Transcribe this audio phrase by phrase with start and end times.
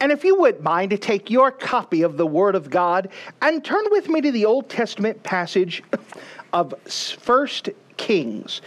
[0.00, 3.08] And if you would mind to take your copy of the Word of God
[3.42, 5.82] and turn with me to the Old Testament passage
[6.52, 8.62] of First Kings,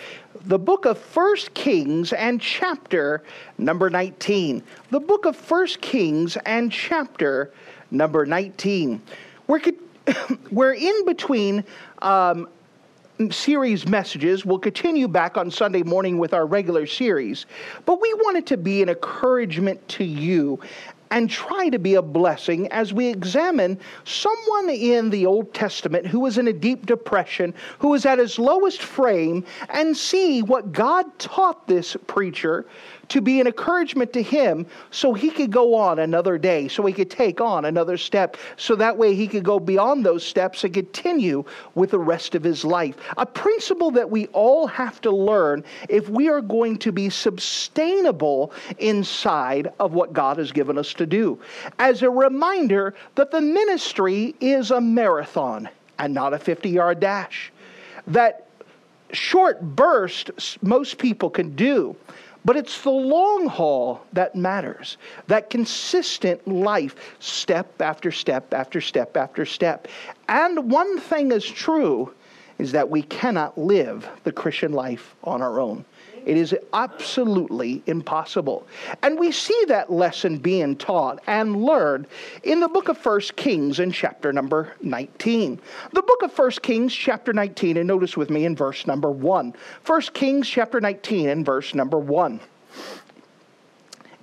[0.45, 3.23] the book of First Kings and chapter
[3.57, 4.62] number 19.
[4.90, 7.54] The book of First Kings and chapter
[7.91, 9.02] number 19.
[9.48, 9.62] We're,
[10.52, 11.63] we're in between
[12.02, 12.48] um,
[13.29, 14.45] series messages.
[14.45, 17.45] We'll continue back on Sunday morning with our regular series,
[17.85, 20.59] but we want it to be an encouragement to you
[21.11, 26.21] and try to be a blessing as we examine someone in the Old Testament who
[26.21, 31.05] was in a deep depression, who was at his lowest frame, and see what God
[31.20, 32.65] taught this preacher
[33.12, 36.93] to be an encouragement to him so he could go on another day, so he
[36.93, 40.73] could take on another step, so that way he could go beyond those steps and
[40.73, 41.43] continue
[41.76, 42.95] with the rest of his life.
[43.18, 48.53] A principle that we all have to learn if we are going to be sustainable
[48.79, 51.37] inside of what God has given us to do.
[51.79, 55.68] As a reminder that the ministry is a marathon
[55.99, 57.51] and not a 50 yard dash.
[58.07, 58.48] That
[59.12, 60.31] short burst
[60.62, 61.96] most people can do
[62.43, 64.97] but it's the long haul that matters.
[65.28, 69.88] That consistent life, step after step after step after step.
[70.28, 72.13] And one thing is true
[72.57, 75.85] is that we cannot live the Christian life on our own.
[76.25, 78.68] It is absolutely impossible.
[79.02, 82.08] And we see that lesson being taught and learned
[82.44, 85.59] in the book of First Kings in chapter number 19.
[85.94, 89.53] The book of First Kings, chapter 19, and notice with me in verse number 1.
[89.84, 92.40] First Kings, chapter 19, and verse number 1.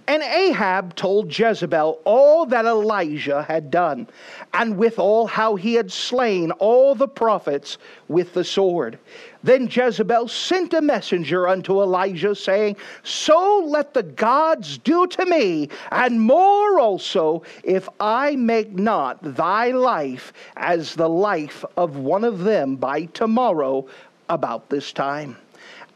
[0.09, 4.09] And Ahab told Jezebel all that Elijah had done,
[4.55, 7.77] and withal how he had slain all the prophets
[8.09, 8.99] with the sword.
[9.43, 15.69] Then Jezebel sent a messenger unto Elijah, saying, So let the gods do to me,
[15.93, 22.45] and more also, if I make not thy life as the life of one of
[22.45, 23.87] them by tomorrow
[24.31, 25.37] about this time.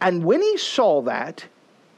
[0.03, 1.47] And when he saw that,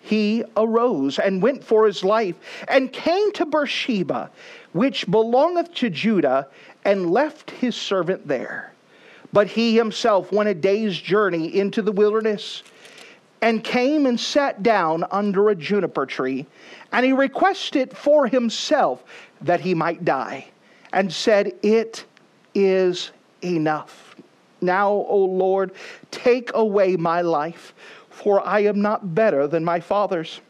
[0.05, 2.37] he arose and went for his life
[2.69, 4.31] and came to Beersheba,
[4.73, 6.47] which belongeth to Judah,
[6.85, 8.75] and left his servant there.
[9.33, 12.63] But he himself went a day's journey into the wilderness
[13.41, 16.45] and came and sat down under a juniper tree.
[16.93, 19.03] And he requested for himself
[19.41, 20.49] that he might die,
[20.93, 22.05] and said, It
[22.55, 23.11] is
[23.43, 24.17] enough.
[24.61, 25.73] Now, O Lord,
[26.11, 27.75] take away my life
[28.25, 30.41] for I am not better than my fathers.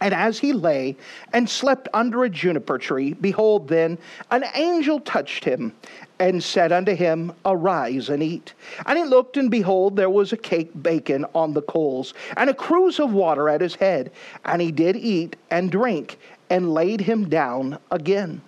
[0.00, 0.96] And as he lay
[1.32, 3.98] and slept under a juniper tree, behold, then
[4.30, 5.72] an angel touched him
[6.20, 8.54] and said unto him, Arise and eat.
[8.86, 12.54] And he looked, and behold, there was a cake baken on the coals, and a
[12.54, 14.12] cruse of water at his head.
[14.44, 16.18] And he did eat and drink,
[16.48, 18.40] and laid him down again.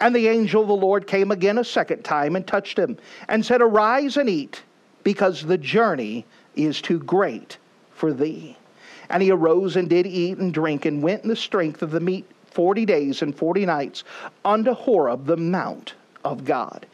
[0.00, 2.96] And the angel of the Lord came again a second time and touched him,
[3.28, 4.62] and said, Arise and eat,
[5.02, 6.24] because the journey
[6.56, 7.58] is too great
[7.94, 8.56] for thee.
[9.08, 12.00] And he arose and did eat and drink and went in the strength of the
[12.00, 14.02] meat forty days and forty nights
[14.44, 15.94] unto Horeb, the mount
[16.24, 16.86] of God.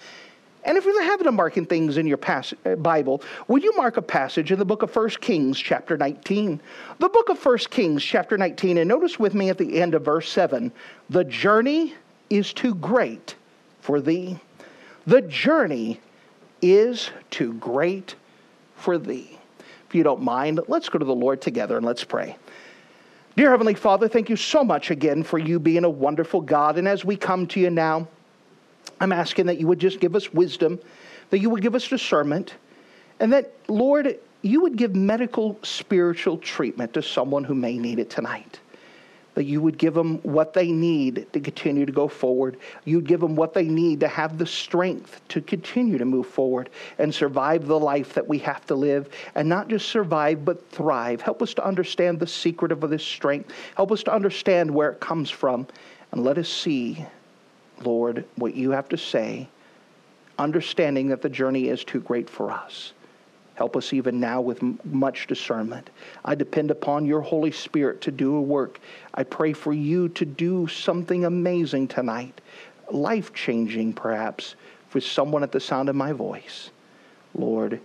[0.65, 3.97] And if you're having to marking things in your pas- uh, Bible, would you mark
[3.97, 6.61] a passage in the book of 1 Kings, chapter 19?
[7.01, 10.05] The book of 1 Kings, chapter 19, and notice with me at the end of
[10.05, 10.71] verse 7
[11.11, 11.95] the journey
[12.31, 13.35] is too great
[13.81, 14.39] for thee.
[15.05, 16.01] The journey
[16.61, 18.15] is too great
[18.77, 19.39] for thee
[19.93, 22.39] if you don't mind, let's go to the Lord together and let's pray.
[23.37, 26.79] Dear Heavenly Father, thank you so much again for you being a wonderful God.
[26.79, 28.09] And as we come to you now,
[29.03, 30.81] I'm asking that you would just give us wisdom,
[31.29, 32.55] that you would give us discernment,
[33.21, 38.09] and that, Lord, you would give medical spiritual treatment to someone who may need it
[38.09, 38.61] tonight
[39.35, 42.59] that you would give them what they need to continue to go forward.
[42.85, 46.69] You'd give them what they need to have the strength to continue to move forward
[46.99, 49.09] and survive the life that we have to live.
[49.35, 51.23] And not just survive, but thrive.
[51.23, 53.53] Help us to understand the secret of this strength.
[53.75, 55.67] Help us to understand where it comes from.
[56.11, 57.07] And let us see,
[57.83, 59.49] Lord, what you have to say,
[60.39, 62.93] understanding that the journey is too great for us.
[63.55, 65.91] Help us even now with much discernment.
[66.25, 68.81] I depend upon your Holy Spirit to do a work.
[69.15, 72.41] I pray for you to do something amazing tonight.
[72.91, 74.55] life changing, perhaps,
[74.89, 76.71] for someone at the sound of my voice.
[77.35, 77.81] Lord,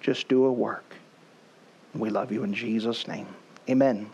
[0.00, 0.94] just do a work.
[1.94, 3.26] We love you in Jesus' name.
[3.68, 4.10] Amen.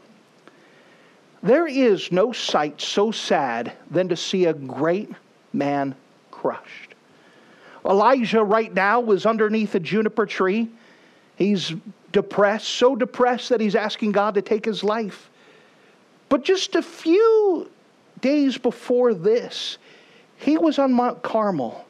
[1.43, 5.10] There is no sight so sad than to see a great
[5.52, 5.96] man
[6.31, 6.92] crushed.
[7.84, 10.69] Elijah, right now, was underneath a juniper tree.
[11.37, 11.73] He's
[12.12, 15.31] depressed, so depressed that he's asking God to take his life.
[16.29, 17.70] But just a few
[18.20, 19.79] days before this,
[20.37, 21.84] he was on Mount Carmel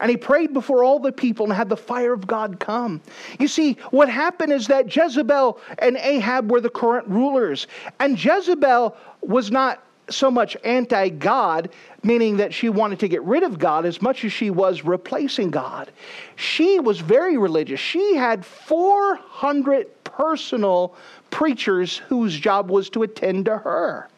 [0.00, 3.00] and he prayed before all the people and had the fire of God come.
[3.38, 7.66] You see, what happened is that Jezebel and Ahab were the current rulers,
[7.98, 11.70] and Jezebel was not so much anti God,
[12.02, 15.50] meaning that she wanted to get rid of God as much as she was replacing
[15.50, 15.90] God.
[16.36, 17.80] She was very religious.
[17.80, 20.94] She had 400 personal
[21.30, 24.08] preachers whose job was to attend to her.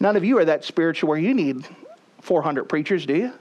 [0.00, 1.66] None of you are that spiritual where you need
[2.22, 3.32] 400 preachers, do you?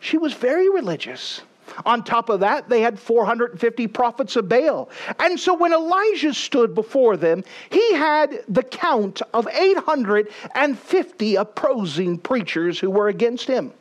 [0.00, 1.40] She was very religious.
[1.84, 4.88] On top of that, they had 450 prophets of Baal.
[5.18, 12.78] And so when Elijah stood before them, he had the count of 850 opposing preachers
[12.78, 13.72] who were against him.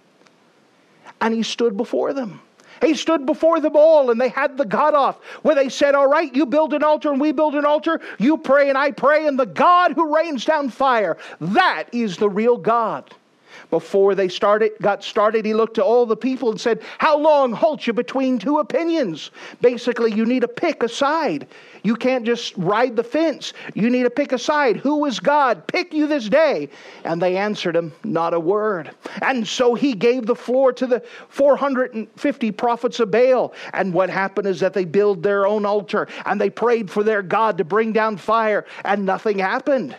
[1.21, 2.41] And he stood before them.
[2.81, 6.07] He stood before them all and they had the God off where they said, All
[6.07, 8.01] right, you build an altar and we build an altar.
[8.19, 12.29] You pray and I pray, and the God who rains down fire, that is the
[12.29, 13.13] real God.
[13.69, 17.51] Before they started, got started, he looked to all the people and said, How long
[17.51, 19.31] halt you between two opinions?
[19.61, 21.47] Basically, you need to pick a side.
[21.83, 23.53] You can't just ride the fence.
[23.73, 24.77] You need to pick a side.
[24.77, 25.67] Who is God?
[25.67, 26.69] Pick you this day.
[27.03, 28.91] And they answered him, Not a word.
[29.21, 33.53] And so he gave the floor to the 450 prophets of Baal.
[33.73, 37.21] And what happened is that they built their own altar and they prayed for their
[37.21, 39.95] God to bring down fire, and nothing happened.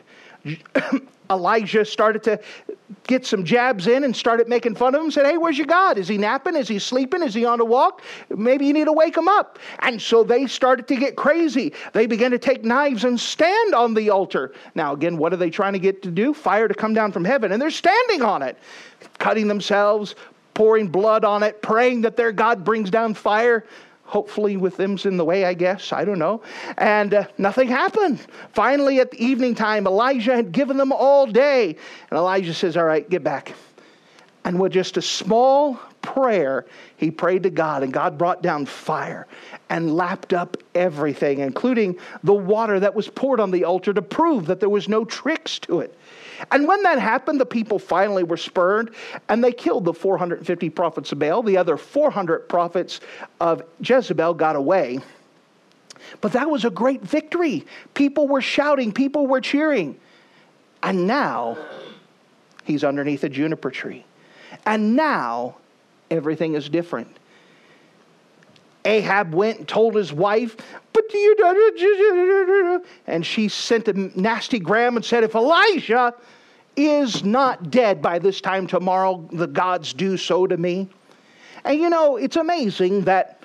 [1.30, 2.40] Elijah started to
[3.06, 5.10] get some jabs in and started making fun of him.
[5.10, 5.98] Said, Hey, where's your God?
[5.98, 6.56] Is he napping?
[6.56, 7.22] Is he sleeping?
[7.22, 8.02] Is he on a walk?
[8.34, 9.58] Maybe you need to wake him up.
[9.80, 11.72] And so they started to get crazy.
[11.92, 14.54] They began to take knives and stand on the altar.
[14.74, 16.32] Now, again, what are they trying to get to do?
[16.32, 17.52] Fire to come down from heaven.
[17.52, 18.56] And they're standing on it,
[19.18, 20.14] cutting themselves,
[20.54, 23.64] pouring blood on it, praying that their God brings down fire
[24.08, 25.92] hopefully with them's in the way, I guess.
[25.92, 26.42] I don't know.
[26.78, 28.26] And uh, nothing happened.
[28.54, 31.76] Finally, at the evening time, Elijah had given them all day.
[32.10, 33.54] And Elijah says, All right, get back.
[34.44, 36.64] And with just a small prayer,
[36.96, 39.26] he prayed to God, and God brought down fire
[39.68, 44.46] and lapped up everything, including the water that was poured on the altar to prove
[44.46, 45.94] that there was no tricks to it.
[46.50, 48.90] And when that happened, the people finally were spurned
[49.28, 51.42] and they killed the 450 prophets of Baal.
[51.42, 53.00] The other 400 prophets
[53.40, 55.00] of Jezebel got away.
[56.20, 57.66] But that was a great victory.
[57.94, 59.98] People were shouting, people were cheering.
[60.82, 61.58] And now
[62.64, 64.04] he's underneath a juniper tree.
[64.64, 65.56] And now
[66.10, 67.17] everything is different.
[68.84, 70.56] Ahab went and told his wife,
[70.92, 76.14] but you and she sent a nasty gram and said, if Elijah
[76.76, 80.88] is not dead by this time tomorrow, the gods do so to me.
[81.64, 83.42] And you know, it's amazing that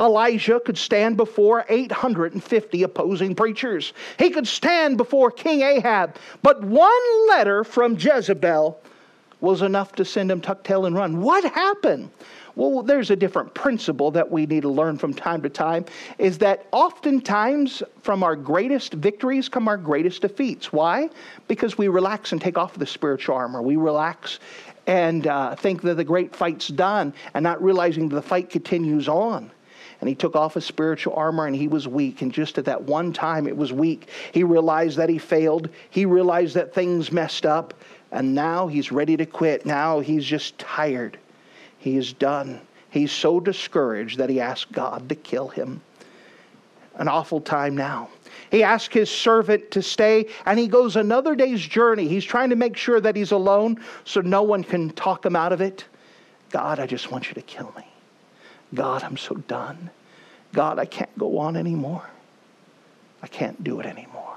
[0.00, 3.92] Elijah could stand before 850 opposing preachers.
[4.18, 8.80] He could stand before King Ahab, but one letter from Jezebel
[9.40, 11.20] was enough to send him tuck tail and run.
[11.20, 12.10] What happened?
[12.54, 15.86] Well, there's a different principle that we need to learn from time to time
[16.18, 20.72] is that oftentimes from our greatest victories come our greatest defeats.
[20.72, 21.08] Why?
[21.48, 23.62] Because we relax and take off the spiritual armor.
[23.62, 24.38] We relax
[24.86, 29.50] and uh, think that the great fight's done and not realizing the fight continues on
[30.02, 32.22] and he took off his spiritual armor and he was weak.
[32.22, 34.08] And just at that one time, it was weak.
[34.32, 35.68] He realized that he failed.
[35.90, 37.72] He realized that things messed up.
[38.10, 39.64] And now he's ready to quit.
[39.64, 41.18] Now he's just tired.
[41.82, 42.60] He is done.
[42.90, 45.80] He's so discouraged that he asked God to kill him.
[46.94, 48.08] An awful time now.
[48.52, 52.06] He asks his servant to stay, and he goes another day's journey.
[52.06, 55.52] He's trying to make sure that he's alone so no one can talk him out
[55.52, 55.84] of it.
[56.50, 57.84] God, I just want you to kill me.
[58.72, 59.90] God, I'm so done.
[60.52, 62.08] God, I can't go on anymore.
[63.24, 64.36] I can't do it anymore.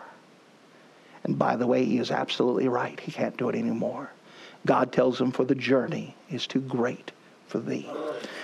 [1.26, 3.00] And by the way, he is absolutely right.
[3.00, 4.10] He can't do it anymore.
[4.66, 7.12] God tells him, For the journey is too great
[7.48, 7.90] for thee.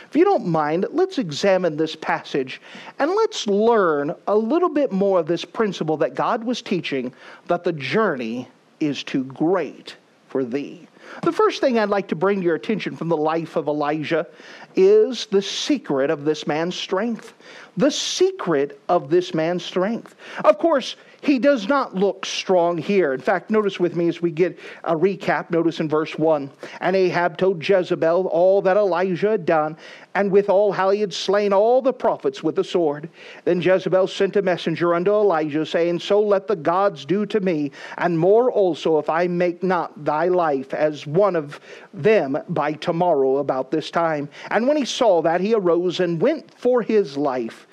[0.10, 2.62] If you don't mind, let's examine this passage
[3.00, 7.14] and let's learn a little bit more of this principle that God was teaching
[7.48, 8.48] that the journey
[8.82, 9.96] is too great
[10.28, 10.88] for thee.
[11.24, 14.28] The first thing I'd like to bring to your attention from the life of Elijah
[14.76, 17.34] is the secret of this man's strength.
[17.78, 20.16] The secret of this man's strength.
[20.44, 23.14] Of course, he does not look strong here.
[23.14, 25.52] In fact, notice with me as we get a recap.
[25.52, 26.50] Notice in verse 1
[26.80, 29.78] And Ahab told Jezebel all that Elijah had done,
[30.16, 33.10] and withal how he had slain all the prophets with the sword.
[33.46, 37.72] Then Jezebel sent a messenger unto Elijah, saying, So let the gods do to me,
[38.00, 41.60] and more also, if I make not thy life as one of
[41.94, 44.28] them by tomorrow about this time.
[44.50, 47.68] And when he saw that, he arose and went for his life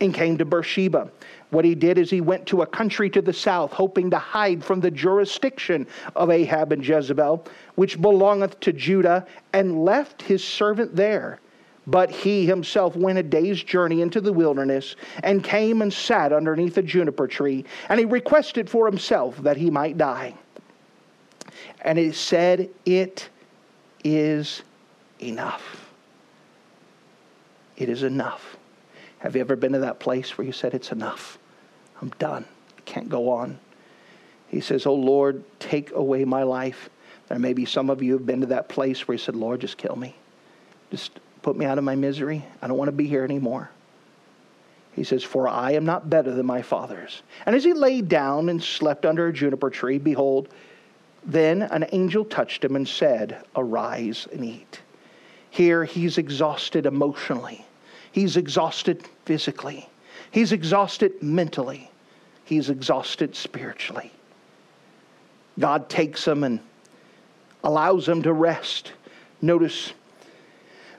[0.00, 1.10] and came to Beersheba.
[1.50, 4.62] What he did is he went to a country to the south, hoping to hide
[4.62, 10.94] from the jurisdiction of Ahab and Jezebel, which belongeth to Judah, and left his servant
[10.94, 11.40] there.
[11.86, 16.76] But he himself went a day's journey into the wilderness, and came and sat underneath
[16.76, 20.34] a juniper tree, and he requested for himself that he might die.
[21.80, 23.30] And he said, It
[24.04, 24.62] is
[25.18, 25.90] enough.
[27.78, 28.58] It is enough.
[29.18, 31.38] Have you ever been to that place where you said, It's enough?
[32.00, 32.44] I'm done.
[32.76, 33.58] I can't go on.
[34.48, 36.88] He says, Oh Lord, take away my life.
[37.28, 39.60] There may be some of you have been to that place where you said, Lord,
[39.60, 40.14] just kill me.
[40.90, 42.44] Just put me out of my misery.
[42.62, 43.70] I don't want to be here anymore.
[44.92, 47.22] He says, For I am not better than my fathers.
[47.44, 50.48] And as he lay down and slept under a juniper tree, behold,
[51.24, 54.80] then an angel touched him and said, Arise and eat.
[55.50, 57.64] Here he's exhausted emotionally.
[58.12, 59.88] He's exhausted physically.
[60.30, 61.90] He's exhausted mentally.
[62.44, 64.12] He's exhausted spiritually.
[65.58, 66.60] God takes him and
[67.64, 68.92] allows him to rest.
[69.42, 69.92] Notice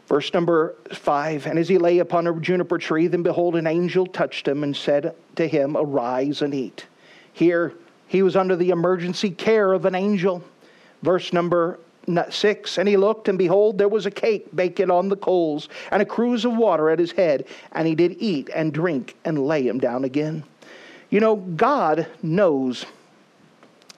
[0.08, 1.46] verse number five.
[1.46, 4.75] And as he lay upon a juniper tree, then behold, an angel touched him and
[4.75, 6.86] said to him, Arise and eat.
[7.34, 7.74] Here,
[8.08, 10.44] he was under the emergency care of an angel.
[11.04, 11.80] Verse number
[12.30, 16.01] 6 And he looked, and behold, there was a cake baked on the coals, and
[16.01, 17.46] a cruse of water at his head.
[17.72, 20.44] And he did eat and drink and lay him down again.
[21.10, 22.86] You know, God knows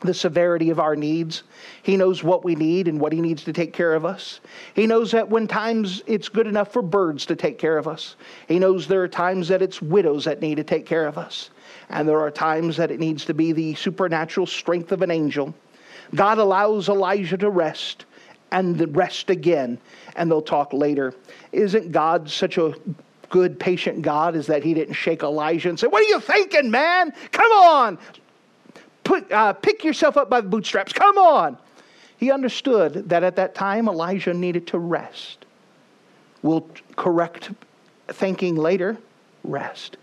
[0.01, 1.43] the severity of our needs.
[1.83, 4.39] He knows what we need and what He needs to take care of us.
[4.73, 8.15] He knows that when times it's good enough for birds to take care of us,
[8.47, 11.51] He knows there are times that it's widows that need to take care of us.
[11.89, 15.53] And there are times that it needs to be the supernatural strength of an angel.
[16.13, 18.05] God allows Elijah to rest
[18.51, 19.79] and rest again,
[20.15, 21.13] and they'll talk later.
[21.51, 22.73] Isn't God such a
[23.29, 24.35] good, patient God?
[24.35, 27.13] Is that He didn't shake Elijah and say, What are you thinking, man?
[27.31, 27.97] Come on!
[29.03, 30.93] Put, uh, pick yourself up by the bootstraps.
[30.93, 31.57] Come on!
[32.17, 35.45] He understood that at that time Elijah needed to rest.
[36.43, 37.51] We'll correct
[38.07, 38.97] thinking later
[39.43, 39.97] rest.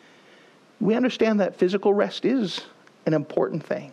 [0.81, 2.61] We understand that physical rest is
[3.07, 3.93] an important thing.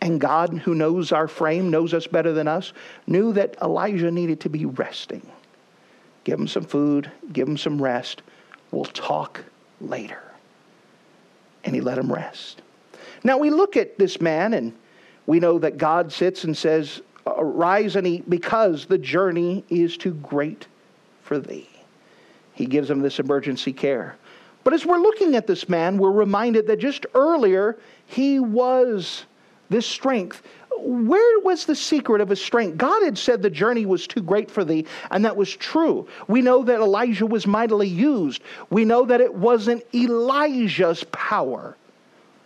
[0.00, 2.72] And God, who knows our frame, knows us better than us,
[3.06, 5.26] knew that Elijah needed to be resting.
[6.24, 8.22] Give him some food, give him some rest.
[8.70, 9.44] We'll talk
[9.80, 10.22] later.
[11.64, 12.62] And he let him rest.
[13.24, 14.72] Now we look at this man and
[15.26, 20.14] we know that God sits and says, Arise and eat because the journey is too
[20.14, 20.66] great
[21.22, 21.68] for thee.
[22.54, 24.16] He gives him this emergency care.
[24.64, 27.76] But as we're looking at this man, we're reminded that just earlier
[28.06, 29.24] he was
[29.70, 30.42] this strength.
[30.80, 32.78] Where was the secret of his strength?
[32.78, 36.06] God had said the journey was too great for thee, and that was true.
[36.28, 38.42] We know that Elijah was mightily used.
[38.70, 41.76] We know that it wasn't Elijah's power,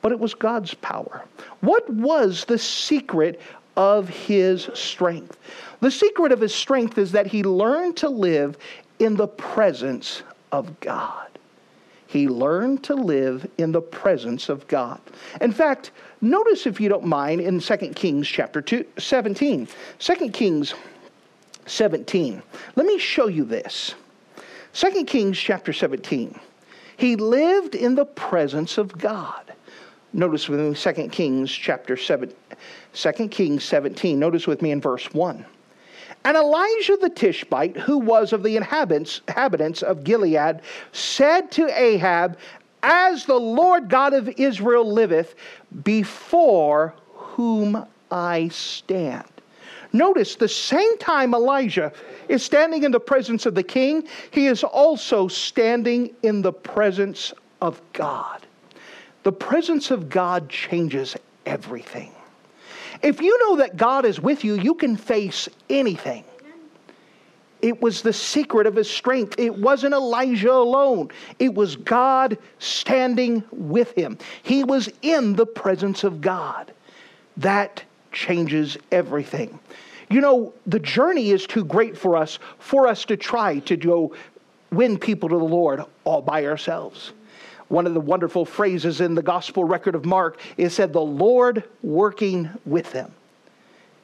[0.01, 1.25] but it was God's power.
[1.61, 3.41] What was the secret
[3.77, 5.39] of his strength?
[5.81, 8.57] The secret of his strength is that he learned to live
[8.99, 11.32] in the presence of God.
[12.13, 15.01] He learned to live in the presence of God.
[15.41, 19.67] In fact, notice if you don't mind in 2 Kings chapter 2, 17.
[19.99, 20.75] 2 Kings
[21.65, 22.43] 17.
[22.77, 23.95] Let me show you this.
[24.75, 26.39] 2 Kings chapter 17.
[26.99, 29.55] He lived in the presence of God.
[30.13, 32.31] Notice with me 2 Kings chapter 7
[32.93, 34.19] 2 Kings 17.
[34.19, 35.47] Notice with me in verse 1.
[36.25, 40.61] And Elijah the Tishbite, who was of the inhabitants, inhabitants of Gilead,
[40.93, 42.39] said to Ahab,
[42.83, 45.35] As the Lord God of Israel liveth,
[45.83, 49.27] before whom I stand.
[49.93, 51.93] Notice the same time Elijah
[52.29, 57.33] is standing in the presence of the king, he is also standing in the presence
[57.61, 58.47] of God.
[59.23, 62.13] The presence of God changes everything.
[63.03, 66.25] If you know that God is with you, you can face anything.
[67.61, 69.37] It was the secret of his strength.
[69.39, 74.19] It wasn't Elijah alone, it was God standing with him.
[74.43, 76.73] He was in the presence of God.
[77.37, 79.59] That changes everything.
[80.11, 84.15] You know, the journey is too great for us, for us to try to go
[84.71, 87.13] win people to the Lord all by ourselves.
[87.73, 91.65] One of the wonderful phrases in the gospel record of Mark is said, the Lord
[91.83, 93.11] working with them.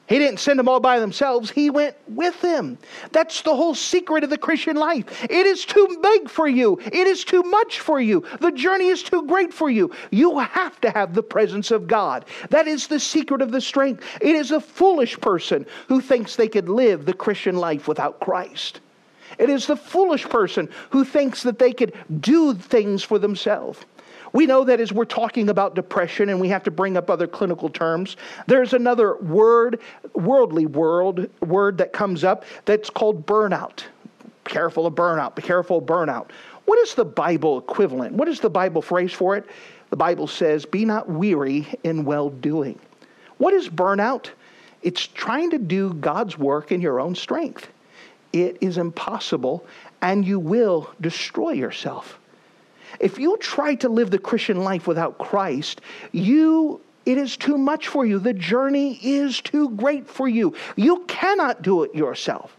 [0.07, 2.79] He didn't send them all by themselves, He went with them.
[3.11, 5.23] That's the whole secret of the Christian life.
[5.23, 8.23] It is too big for you, it is too much for you.
[8.41, 9.91] The journey is too great for you.
[10.09, 12.25] You have to have the presence of God.
[12.49, 14.03] That is the secret of the strength.
[14.19, 18.79] It is a foolish person who thinks they could live the Christian life without Christ.
[19.39, 23.79] It is the foolish person who thinks that they could do things for themselves.
[24.33, 27.25] We know that as we're talking about depression and we have to bring up other
[27.25, 29.79] clinical terms, there's another word,
[30.13, 33.83] worldly world, word that comes up that's called burnout.
[34.43, 36.29] Careful of burnout, be careful of burnout.
[36.65, 38.13] What is the Bible equivalent?
[38.13, 39.45] What is the Bible phrase for it?
[39.89, 42.79] The Bible says, Be not weary in well doing.
[43.37, 44.29] What is burnout?
[44.81, 47.69] It's trying to do God's work in your own strength.
[48.31, 49.65] It is impossible,
[50.01, 52.19] and you will destroy yourself.
[52.99, 55.81] If you try to live the Christian life without Christ,
[56.11, 58.19] you it is too much for you.
[58.19, 60.53] The journey is too great for you.
[60.75, 62.55] You cannot do it yourself.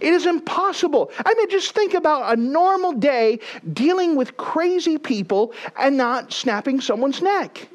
[0.00, 1.10] It is impossible.
[1.26, 3.40] I mean, just think about a normal day
[3.72, 7.68] dealing with crazy people and not snapping someone's neck.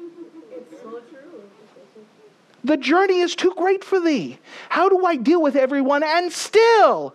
[2.62, 4.38] The journey is too great for thee.
[4.70, 7.14] How do I deal with everyone and still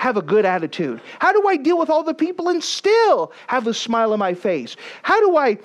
[0.00, 0.98] have a good attitude?
[1.18, 4.32] How do I deal with all the people and still have a smile on my
[4.32, 4.74] face?
[5.02, 5.58] How do I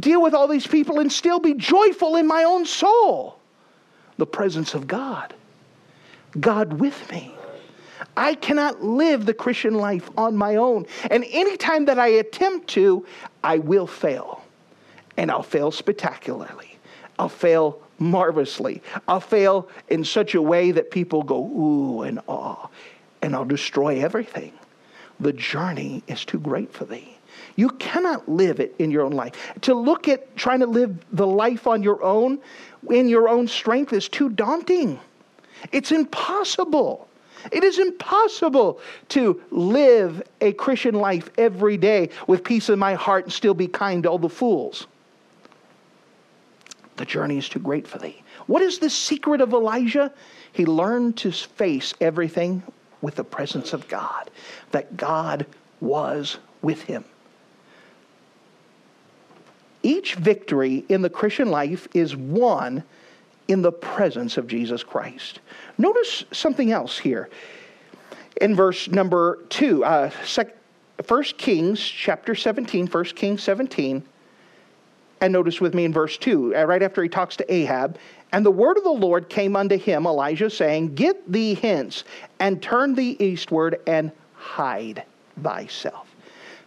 [0.00, 3.38] deal with all these people and still be joyful in my own soul?
[4.16, 5.34] The presence of God.
[6.40, 7.34] God with me.
[8.16, 10.86] I cannot live the Christian life on my own.
[11.10, 13.04] And anytime that I attempt to,
[13.44, 14.42] I will fail.
[15.18, 16.78] And I'll fail spectacularly.
[17.18, 18.82] I'll fail marvelously.
[19.06, 22.70] I'll fail in such a way that people go, ooh, and awe
[23.22, 24.52] and I'll destroy everything.
[25.20, 27.16] The journey is too great for thee.
[27.56, 29.52] You cannot live it in your own life.
[29.62, 32.40] To look at trying to live the life on your own,
[32.90, 34.98] in your own strength, is too daunting.
[35.70, 37.08] It's impossible.
[37.50, 43.24] It is impossible to live a Christian life every day with peace in my heart
[43.24, 44.86] and still be kind to all the fools.
[46.96, 48.22] The journey is too great for thee.
[48.46, 50.12] What is the secret of Elijah?
[50.52, 52.62] He learned to face everything
[53.02, 54.30] with the presence of God,
[54.70, 55.44] that God
[55.80, 57.04] was with him.
[59.82, 62.84] Each victory in the Christian life is won
[63.48, 65.40] in the presence of Jesus Christ.
[65.76, 67.28] Notice something else here
[68.40, 70.10] in verse number 2, uh,
[71.06, 74.02] 1 Kings chapter 17, 1 Kings 17.
[75.20, 77.98] And notice with me in verse 2, uh, right after he talks to Ahab,
[78.32, 82.04] and the word of the Lord came unto him, Elijah, saying, Get thee hence,
[82.40, 85.04] and turn thee eastward, and hide
[85.42, 86.08] thyself.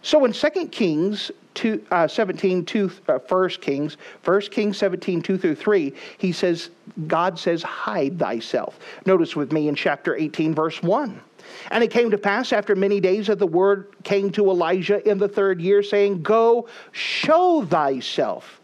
[0.02, 5.38] So in 2 Kings two, uh, 17, two, uh, 1 Kings, 1 Kings 17, 2
[5.38, 6.70] through 3, he says,
[7.08, 8.78] God says, hide thyself.
[9.06, 11.20] Notice with me in chapter 18, verse 1.
[11.70, 15.18] And it came to pass after many days that the word came to Elijah in
[15.18, 18.60] the third year, saying, Go, show thyself.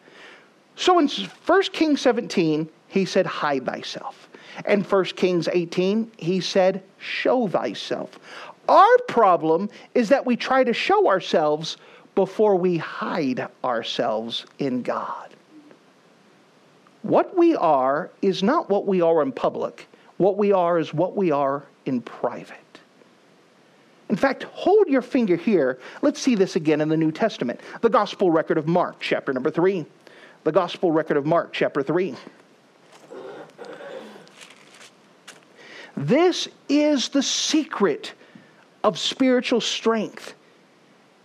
[0.77, 4.29] So in 1 Kings 17, he said, Hide thyself.
[4.67, 8.19] And 1 Kings 18, he said, Show thyself.
[8.69, 11.79] Our problem is that we try to show ourselves
[12.15, 15.31] before we hide ourselves in God.
[17.01, 19.89] What we are is not what we are in public.
[20.19, 22.59] What we are is what we are in private.
[24.11, 25.79] In fact, hold your finger here.
[26.03, 27.61] Let's see this again in the New Testament.
[27.81, 29.87] The Gospel record of Mark, chapter number 3.
[30.45, 32.15] The Gospel record of Mark, chapter 3.
[35.97, 38.13] This is the secret
[38.83, 40.35] of spiritual strength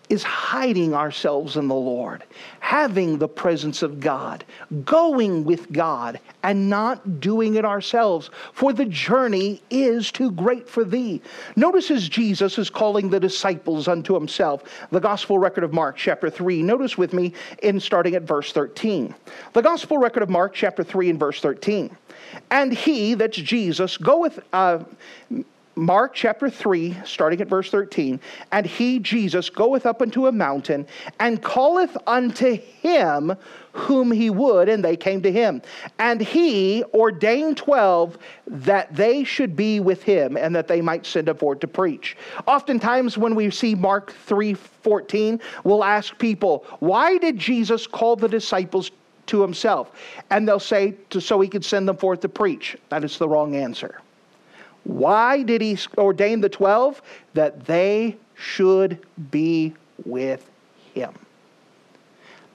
[0.10, 2.24] is hiding ourselves in the Lord,
[2.60, 4.46] having the presence of God,
[4.86, 10.86] going with God, and not doing it ourselves, for the journey is too great for
[10.86, 11.22] thee.
[11.56, 16.30] Notice as Jesus is calling the disciples unto himself, the gospel record of Mark, chapter
[16.30, 16.64] 3.
[16.64, 19.14] Notice with me in starting at verse 13.
[19.54, 21.96] The gospel record of Mark, chapter 3, and verse 13.
[22.50, 24.40] And he, that's Jesus, goeth.
[24.54, 24.80] Uh,
[25.78, 28.20] Mark chapter 3, starting at verse 13,
[28.52, 30.88] and he, Jesus, goeth up unto a mountain
[31.20, 33.36] and calleth unto him
[33.74, 35.62] whom he would, and they came to him.
[36.00, 41.28] And he ordained twelve that they should be with him and that they might send
[41.28, 42.18] them forth to preach.
[42.48, 48.28] Oftentimes, when we see Mark 3 14, we'll ask people, why did Jesus call the
[48.28, 48.90] disciples
[49.28, 49.92] to himself?
[50.32, 52.78] And they'll say, so he could send them forth to preach.
[52.90, 54.02] That is the wrong answer.
[54.88, 57.02] Why did he ordain the 12?
[57.34, 59.00] That they should
[59.32, 59.74] be
[60.06, 60.50] with
[60.94, 61.14] him.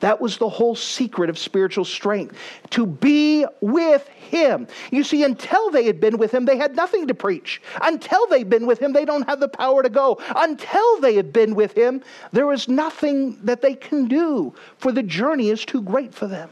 [0.00, 2.34] That was the whole secret of spiritual strength
[2.70, 4.66] to be with Him.
[4.90, 7.62] You see, until they had been with Him, they had nothing to preach.
[7.80, 10.18] Until they'd been with Him, they don't have the power to go.
[10.34, 15.04] Until they had been with Him, there is nothing that they can do, for the
[15.04, 16.50] journey is too great for them.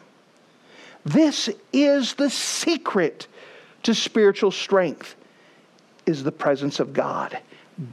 [1.05, 3.27] This is the secret
[3.83, 5.17] to spiritual strength
[6.11, 7.39] is the presence of God,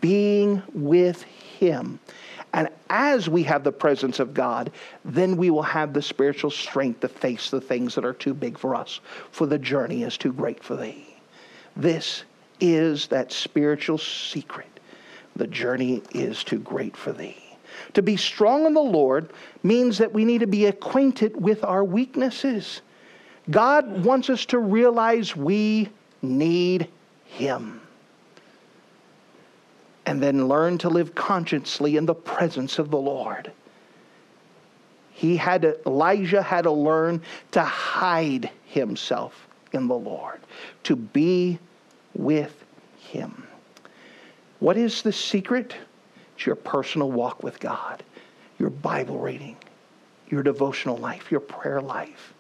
[0.01, 1.99] being with Him.
[2.53, 4.71] And as we have the presence of God,
[5.05, 8.57] then we will have the spiritual strength to face the things that are too big
[8.57, 8.99] for us,
[9.31, 11.05] for the journey is too great for thee.
[11.75, 12.23] This
[12.59, 14.79] is that spiritual secret.
[15.35, 17.37] The journey is too great for thee.
[17.93, 19.29] To be strong in the Lord
[19.61, 22.81] means that we need to be acquainted with our weaknesses.
[23.51, 25.89] God wants us to realize we
[26.23, 26.87] need
[27.25, 27.81] Him
[30.07, 33.51] and then learn to live consciously in the presence of the Lord.
[35.11, 40.39] He had to, Elijah had to learn to hide himself in the Lord,
[40.83, 41.59] to be
[42.15, 42.63] with
[42.97, 43.45] him.
[44.59, 45.75] What is the secret?
[46.35, 48.01] It's your personal walk with God,
[48.59, 49.57] your Bible reading,
[50.29, 52.33] your devotional life, your prayer life.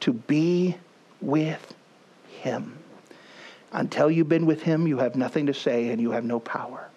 [0.00, 0.76] To be
[1.20, 1.74] with
[2.40, 2.76] him.
[3.70, 6.87] Until you've been with him, you have nothing to say and you have no power.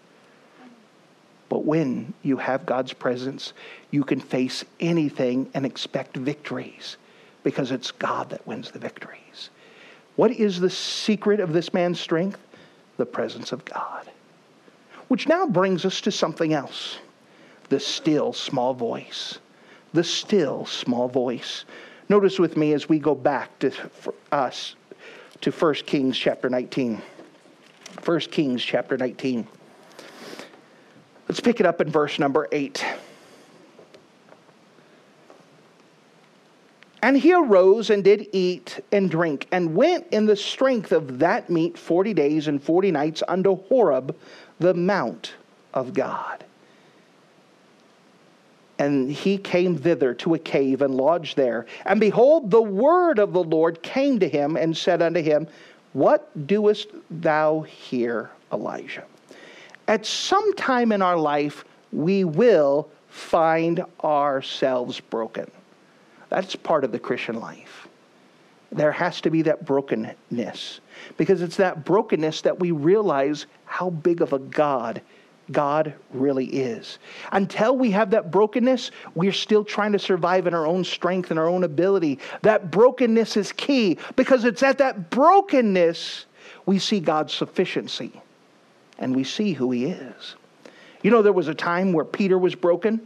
[1.52, 3.52] But when you have God's presence,
[3.92, 6.96] you can face anything and expect victories
[7.44, 9.50] because it's God that wins the victories.
[10.16, 12.40] What is the secret of this man's strength?
[12.96, 14.10] The presence of God.
[15.10, 17.00] Which now brings us to something else
[17.68, 19.38] the still small voice.
[19.92, 21.66] The still small voice.
[22.08, 23.74] Notice with me as we go back to
[24.32, 24.76] us
[25.42, 27.02] to 1 Kings chapter 19.
[28.06, 29.46] 1 Kings chapter 19.
[31.32, 32.84] Let's pick it up in verse number 8.
[37.02, 41.50] And he arose and did eat and drink, and went in the strength of that
[41.50, 44.14] meat forty days and forty nights unto Horeb,
[44.60, 45.36] the mount
[45.74, 46.44] of God.
[48.78, 51.66] And he came thither to a cave and lodged there.
[51.86, 55.48] And behold, the word of the Lord came to him and said unto him,
[55.94, 59.06] What doest thou here, Elijah?
[59.92, 65.52] At some time in our life, we will find ourselves broken.
[66.30, 67.90] That's part of the Christian life.
[68.72, 70.80] There has to be that brokenness
[71.18, 75.02] because it's that brokenness that we realize how big of a God
[75.52, 76.98] God really is.
[77.34, 81.38] Until we have that brokenness, we're still trying to survive in our own strength and
[81.38, 82.18] our own ability.
[82.44, 86.28] That brokenness is key because it's at that brokenness
[86.66, 88.22] we see God's sufficiency
[89.02, 90.36] and we see who he is.
[91.04, 93.02] You know, there was a time where Peter was broken.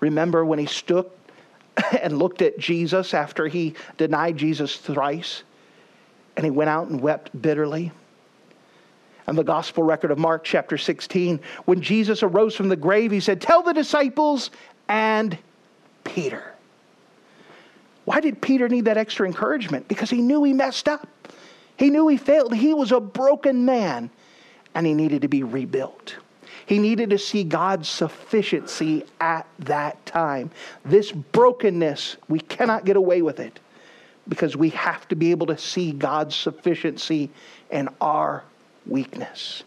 [0.00, 1.08] Remember when he stood
[2.02, 5.44] and looked at Jesus after he denied Jesus thrice?
[6.36, 7.92] And he went out and wept bitterly
[9.26, 13.20] and the gospel record of Mark chapter 16, when Jesus arose from the grave, he
[13.20, 14.50] said, Tell the disciples
[14.88, 15.38] and
[16.04, 16.54] Peter.
[18.04, 19.88] Why did Peter need that extra encouragement?
[19.88, 21.08] Because he knew he messed up.
[21.78, 22.54] He knew he failed.
[22.54, 24.10] He was a broken man
[24.74, 26.16] and he needed to be rebuilt.
[26.66, 30.50] He needed to see God's sufficiency at that time.
[30.84, 33.60] This brokenness, we cannot get away with it
[34.28, 37.30] because we have to be able to see God's sufficiency
[37.70, 38.44] in our
[38.86, 39.62] weakness.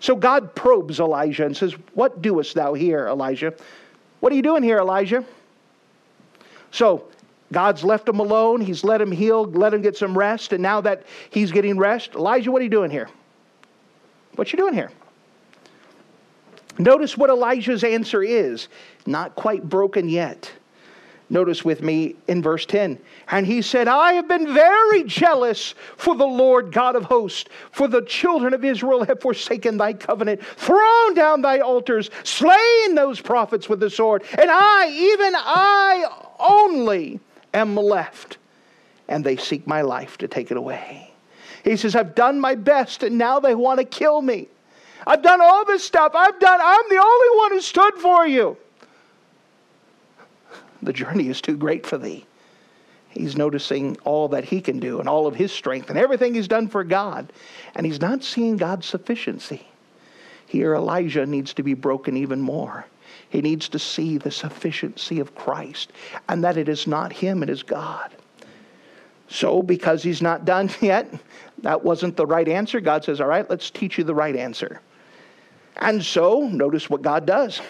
[0.00, 3.54] So God probes Elijah and says, What doest thou here, Elijah?
[4.18, 5.24] What are you doing here, Elijah?
[6.72, 7.04] So
[7.52, 8.60] God's left him alone.
[8.60, 10.52] He's let him heal, let him get some rest.
[10.52, 13.08] And now that he's getting rest, Elijah, what are you doing here?
[14.36, 14.90] What you doing here?
[16.78, 18.68] Notice what Elijah's answer is.
[19.06, 20.50] Not quite broken yet.
[21.32, 22.98] Notice with me in verse 10.
[23.28, 27.88] And he said, I have been very jealous for the Lord God of hosts, for
[27.88, 33.66] the children of Israel have forsaken thy covenant, thrown down thy altars, slain those prophets
[33.66, 37.18] with the sword, and I, even I only,
[37.54, 38.36] am left,
[39.08, 41.11] and they seek my life to take it away.
[41.64, 44.48] He says, I've done my best, and now they want to kill me.
[45.06, 46.12] I've done all this stuff.
[46.14, 48.56] I've done, I'm the only one who stood for you.
[50.82, 52.26] The journey is too great for thee.
[53.08, 56.48] He's noticing all that he can do and all of his strength and everything he's
[56.48, 57.32] done for God.
[57.74, 59.66] And he's not seeing God's sufficiency.
[60.46, 62.86] Here, Elijah needs to be broken even more.
[63.28, 65.92] He needs to see the sufficiency of Christ
[66.28, 68.10] and that it is not him, it is God.
[69.32, 71.12] So, because he's not done yet,
[71.62, 72.80] that wasn't the right answer.
[72.80, 74.80] God says, All right, let's teach you the right answer.
[75.76, 77.60] And so, notice what God does.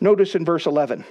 [0.00, 1.04] Notice in verse 11.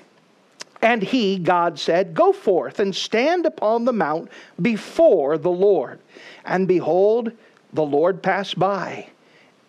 [0.82, 4.30] And he, God said, Go forth and stand upon the mount
[4.62, 5.99] before the Lord.
[6.43, 7.32] And behold,
[7.71, 9.08] the Lord passed by,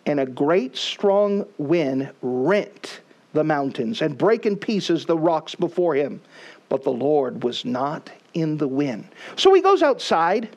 [0.05, 2.99] and a great strong wind rent
[3.31, 6.19] the mountains and brake in pieces the rocks before him.
[6.67, 9.07] But the Lord was not in the wind.
[9.35, 10.49] So he goes outside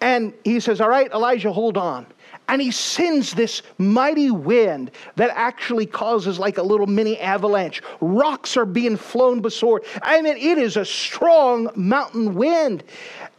[0.00, 2.06] and he says, All right, Elijah, hold on
[2.48, 7.82] and he sends this mighty wind that actually causes like a little mini avalanche.
[8.00, 9.82] Rocks are being flown before.
[10.02, 12.84] I mean, it is a strong mountain wind.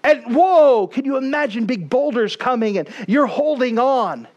[0.03, 4.27] And whoa, can you imagine big boulders coming and you're holding on?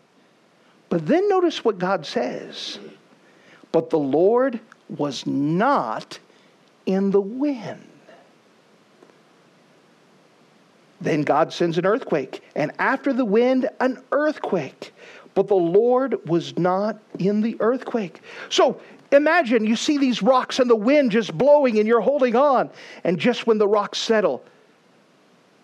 [0.88, 2.78] But then notice what God says.
[3.72, 6.18] But the Lord was not
[6.86, 7.86] in the wind.
[11.00, 14.92] Then God sends an earthquake, and after the wind, an earthquake.
[15.34, 18.20] But the Lord was not in the earthquake.
[18.48, 18.80] So
[19.12, 22.68] imagine you see these rocks and the wind just blowing, and you're holding on.
[23.04, 24.44] And just when the rocks settle,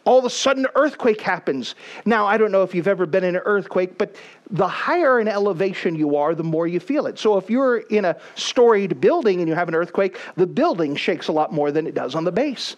[0.06, 1.74] all of a sudden earthquake happens.
[2.04, 4.14] Now, I don't know if you've ever been in an earthquake, but
[4.50, 7.18] the higher in elevation you are, the more you feel it.
[7.18, 11.26] So if you're in a storied building and you have an earthquake, the building shakes
[11.26, 12.76] a lot more than it does on the base.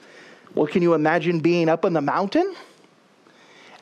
[0.55, 2.55] Well, can you imagine being up on the mountain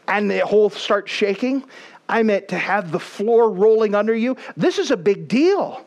[0.09, 1.64] and the whole starts shaking?
[2.09, 4.37] I meant to have the floor rolling under you.
[4.57, 5.85] This is a big deal.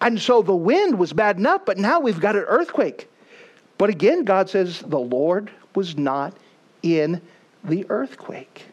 [0.00, 3.08] And so the wind was bad enough, but now we've got an earthquake.
[3.78, 6.36] But again, God says the Lord was not
[6.82, 7.22] in
[7.64, 8.66] the earthquake.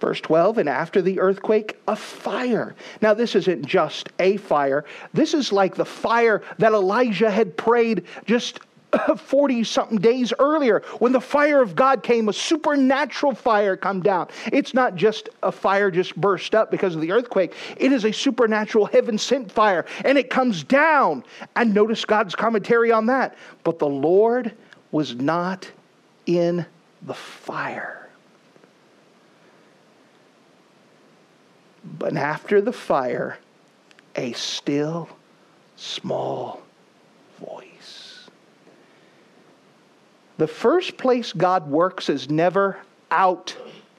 [0.00, 2.76] Verse 12, and after the earthquake, a fire.
[3.02, 4.84] Now, this isn't just a fire.
[5.12, 8.60] This is like the fire that Elijah had prayed just
[9.16, 14.28] 40 something days earlier when the fire of God came, a supernatural fire come down.
[14.52, 17.54] It's not just a fire just burst up because of the earthquake.
[17.76, 21.24] It is a supernatural heaven sent fire and it comes down.
[21.56, 23.36] And notice God's commentary on that.
[23.64, 24.52] But the Lord
[24.90, 25.70] was not
[26.26, 26.64] in
[27.02, 28.08] the fire.
[31.98, 33.38] But after the fire,
[34.16, 35.08] a still
[35.76, 36.62] small
[37.38, 38.28] voice.
[40.38, 42.78] The first place God works is never
[43.10, 43.54] out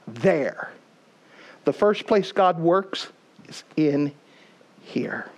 [0.07, 0.71] there.
[1.65, 3.09] The first place God works
[3.47, 4.13] is in
[4.81, 5.29] here.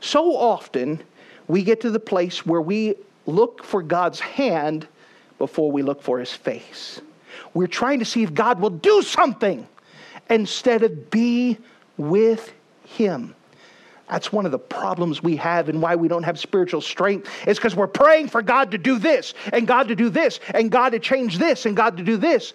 [0.00, 1.02] So often
[1.48, 2.94] we get to the place where we
[3.26, 4.86] look for God's hand
[5.38, 7.00] before we look for his face.
[7.52, 9.66] We're trying to see if God will do something
[10.30, 11.58] instead of be
[11.96, 12.52] with
[12.84, 13.34] him.
[14.08, 17.56] That's one of the problems we have and why we don't have spiritual strength is
[17.56, 20.90] because we're praying for God to do this and God to do this and God
[20.90, 22.52] to change this and God to do this.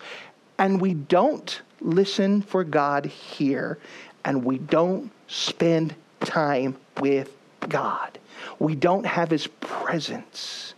[0.59, 3.79] And we don't listen for God here
[4.25, 7.35] and we don't spend time with
[7.67, 8.19] God.
[8.59, 10.75] We don't have His presence.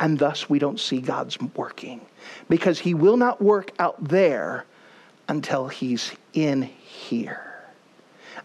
[0.00, 2.00] And thus we don't see God's working
[2.48, 4.64] because He will not work out there
[5.28, 7.51] until He's in here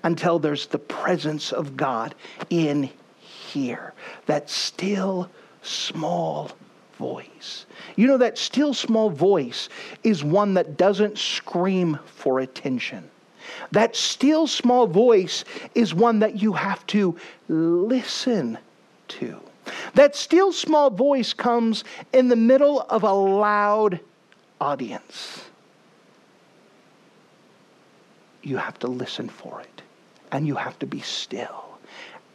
[0.04, 2.16] until there's the presence of God
[2.50, 3.94] in here.
[4.26, 5.30] That still
[5.62, 6.52] small
[6.98, 7.66] voice.
[7.96, 9.70] You know, that still small voice
[10.04, 13.10] is one that doesn't scream for attention.
[13.72, 18.58] That still small voice is one that you have to listen
[19.10, 19.40] to.
[19.94, 21.84] That still small voice comes
[22.14, 24.00] in the middle of a loud
[24.60, 25.44] audience.
[28.42, 29.78] You have to listen for it
[30.32, 31.66] and you have to be still.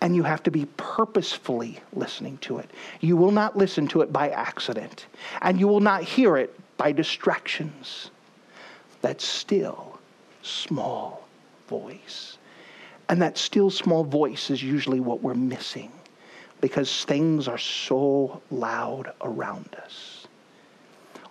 [0.01, 2.69] And you have to be purposefully listening to it.
[3.01, 5.07] You will not listen to it by accident,
[5.43, 8.11] and you will not hear it by distractions.
[9.03, 10.01] That still,
[10.43, 11.29] small
[11.69, 12.39] voice.
[13.09, 15.93] And that still, small voice is usually what we're missing
[16.61, 20.12] because things are so loud around us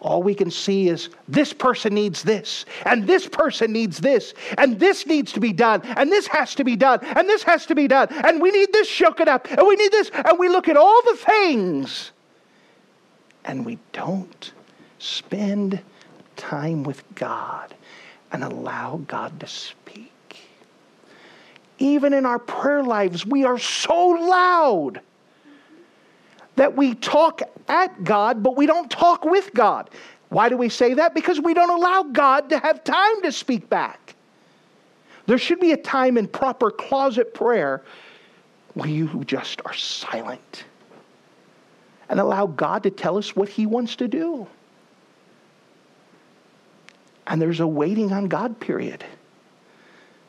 [0.02, 4.80] all we can see is this person needs this, and this person needs this, and
[4.80, 7.76] this needs to be done, and this has to be done, and this has to
[7.76, 10.68] be done, and we need this shooken up, and we need this, and we look
[10.68, 12.12] at all the things,
[13.46, 14.54] and we don't
[14.98, 15.80] spend
[16.36, 17.74] time with God
[18.32, 20.12] and allow God to speak.
[21.78, 25.02] Even in our prayer lives, we are so loud
[26.62, 29.90] that we talk at God, but we don't talk with God.
[30.30, 31.16] Why do we say that?
[31.16, 34.14] Because we don't allow God to have time to speak back.
[35.26, 37.82] There should be a time in proper closet prayer
[38.76, 40.66] where you just are silent
[42.10, 44.46] and allow God to tell us what He wants to do.
[47.26, 49.04] And there's a waiting on God period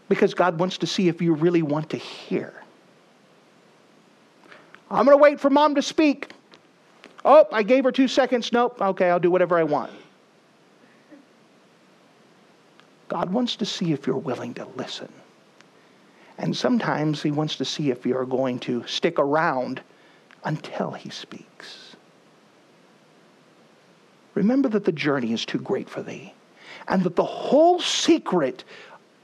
[0.08, 2.61] because God wants to see if you really want to hear.
[4.92, 6.28] I'm going to wait for mom to speak.
[7.24, 8.52] Oh, I gave her two seconds.
[8.52, 8.80] Nope.
[8.80, 9.90] Okay, I'll do whatever I want.
[13.08, 15.10] God wants to see if you're willing to listen.
[16.36, 19.80] And sometimes He wants to see if you're going to stick around
[20.44, 21.96] until He speaks.
[24.34, 26.32] Remember that the journey is too great for thee,
[26.88, 28.64] and that the whole secret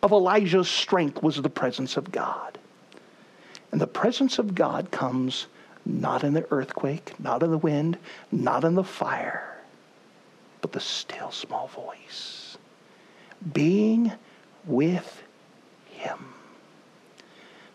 [0.03, 2.59] of Elijah's strength was the presence of God.
[3.73, 5.47] And the presence of God comes
[5.89, 7.99] not in the earthquake, not in the wind,
[8.31, 9.57] not in the fire,
[10.61, 12.59] but the still small voice.
[13.53, 14.13] Being
[14.67, 15.23] with
[15.91, 16.19] Him.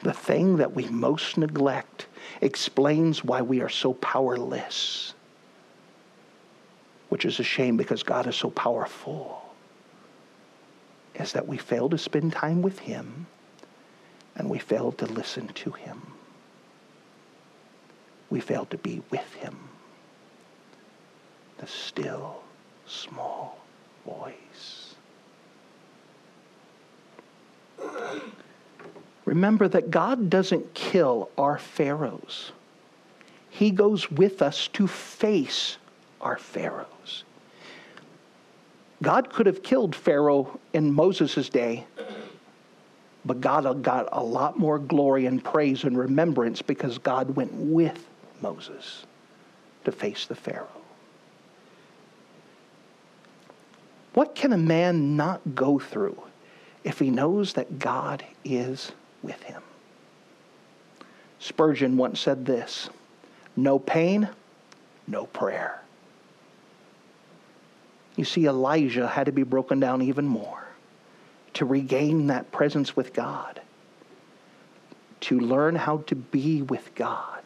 [0.02, 2.08] The thing that we most neglect
[2.42, 5.14] explains why we are so powerless,
[7.10, 9.42] which is a shame because God is so powerful
[11.16, 13.28] is that we fail to spend time with Him
[14.36, 16.02] and we fail to listen to Him.
[18.34, 19.56] We fail to be with Him.
[21.60, 22.42] The still,
[22.88, 23.60] small
[24.08, 24.96] voice.
[29.26, 32.54] Remember that God doesn't kill our pharaohs.
[33.52, 35.78] He goes with us to face
[36.20, 37.26] our pharaohs.
[39.04, 41.86] God could have killed Pharaoh in Moses' day,
[43.26, 48.10] but God got a lot more glory and praise and remembrance because God went with
[48.44, 49.06] Moses
[49.86, 50.68] to face the Pharaoh.
[54.14, 56.22] What can a man not go through
[56.84, 58.92] if he knows that God is
[59.24, 59.64] with him?
[61.40, 62.90] Spurgeon once said this
[63.56, 64.30] no pain,
[65.08, 65.82] no prayer.
[68.16, 70.64] You see, Elijah had to be broken down even more
[71.54, 73.62] to regain that presence with God,
[75.22, 77.43] to learn how to be with God,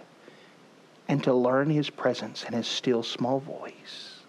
[1.07, 4.19] and to learn his presence and his still small voice.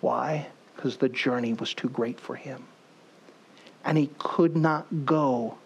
[0.00, 0.46] Why?
[0.74, 2.64] Because the journey was too great for him.
[3.84, 5.58] And he could not go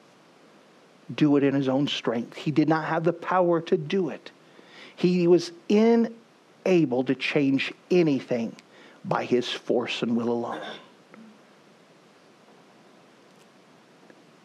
[1.15, 2.37] do it in his own strength.
[2.37, 4.31] He did not have the power to do it.
[4.97, 8.57] He was unable to change anything
[9.05, 10.61] by his force and will alone.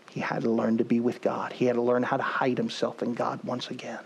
[0.10, 1.54] He had to learn to be with God.
[1.54, 4.00] He had to learn how to hide himself in God once again.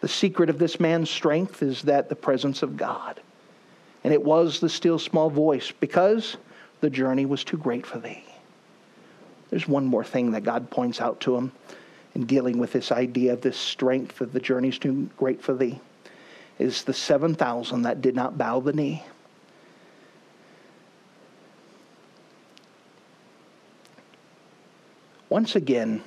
[0.00, 3.20] The secret of this man's strength is that the presence of God.
[4.04, 6.36] And it was the still small voice because
[6.80, 8.24] the journey was too great for thee.
[9.50, 11.52] There's one more thing that God points out to him
[12.14, 15.80] in dealing with this idea of this strength that the journey's too great for thee
[16.58, 19.04] is the 7,000 that did not bow the knee.
[25.28, 26.02] Once again,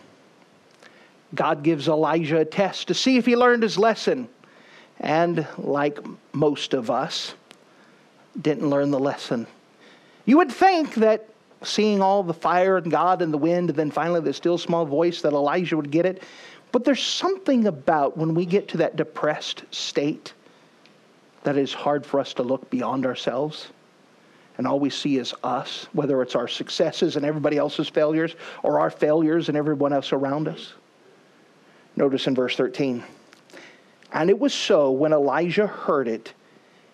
[1.33, 4.27] God gives Elijah a test to see if he learned his lesson.
[4.99, 5.99] And like
[6.33, 7.33] most of us,
[8.39, 9.47] didn't learn the lesson.
[10.25, 11.27] You would think that
[11.63, 14.85] seeing all the fire and God and the wind, and then finally the still small
[14.85, 16.23] voice, that Elijah would get it.
[16.71, 20.33] But there's something about when we get to that depressed state
[21.43, 23.67] that is hard for us to look beyond ourselves
[24.57, 28.79] and all we see is us, whether it's our successes and everybody else's failures or
[28.79, 30.73] our failures and everyone else around us.
[31.95, 33.03] Notice in verse 13.
[34.13, 36.33] And it was so when Elijah heard it,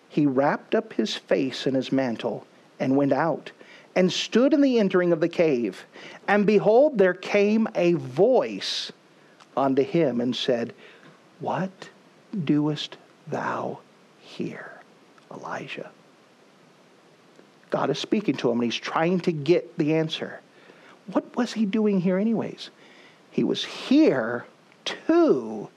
[0.08, 2.46] he wrapped up his face in his mantle
[2.80, 3.50] and went out
[3.94, 5.84] and stood in the entering of the cave.
[6.26, 8.92] And behold, there came a voice
[9.56, 10.72] unto him and said,
[11.40, 11.90] What
[12.44, 13.80] doest thou
[14.20, 14.80] here,
[15.32, 15.90] Elijah.
[17.70, 20.40] God is speaking to him and he's trying to get the answer.
[21.12, 22.70] What was he doing here, anyways?
[23.30, 24.46] He was here
[25.06, 25.68] to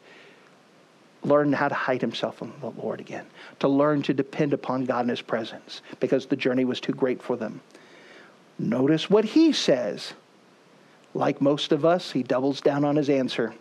[1.24, 3.26] learn how to hide himself from the Lord again,
[3.60, 7.22] to learn to depend upon God in his presence because the journey was too great
[7.22, 7.62] for them.
[8.58, 10.14] Notice what he says.
[11.14, 13.54] Like most of us, he doubles down on his answer.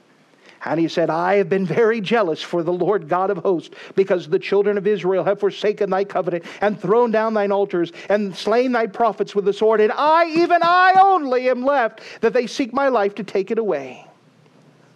[0.65, 4.29] And he said, I have been very jealous for the Lord God of hosts, because
[4.29, 8.73] the children of Israel have forsaken thy covenant, and thrown down thine altars, and slain
[8.73, 9.81] thy prophets with the sword.
[9.81, 13.59] And I, even I only, am left, that they seek my life to take it
[13.59, 14.07] away.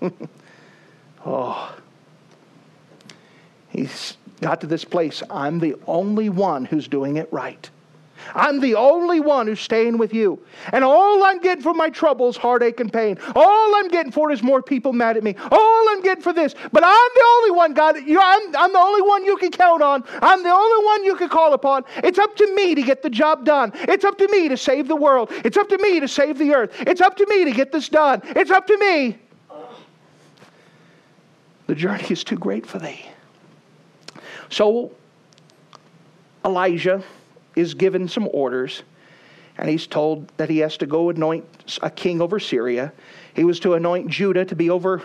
[1.25, 1.77] oh.
[3.69, 5.23] He's got to this place.
[5.31, 7.69] I'm the only one who's doing it right.
[8.35, 10.41] I'm the only one who's staying with you.
[10.73, 13.19] And all I'm getting for my troubles, heartache and pain.
[13.35, 15.35] All I'm getting for is more people mad at me.
[15.51, 16.55] All I'm getting for this.
[16.73, 17.97] But I'm the only one, God.
[17.97, 20.05] I'm, I'm the only one you can count on.
[20.23, 21.85] I'm the only one you can call upon.
[21.99, 23.73] It's up to me to get the job done.
[23.75, 25.31] It's up to me to save the world.
[25.45, 26.73] It's up to me to save the earth.
[26.81, 28.23] It's up to me to get this done.
[28.25, 29.19] It's up to me.
[31.75, 33.05] The journey is too great for thee.
[34.49, 34.93] So
[36.45, 37.03] Elijah
[37.57, 38.85] is given some orders,
[39.59, 41.45] and he's told that he has to go anoint
[41.83, 42.93] a king over Syria.
[43.35, 45.03] He was to anoint Judah to be over,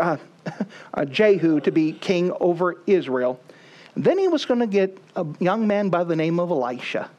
[0.00, 0.16] uh,
[0.94, 3.40] uh, Jehu to be king over Israel.
[3.96, 7.10] Then he was going to get a young man by the name of Elisha,